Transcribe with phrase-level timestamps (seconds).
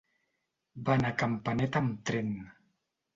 [0.87, 2.33] Va anar a Campanet amb tren.